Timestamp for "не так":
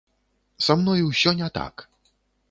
1.41-1.85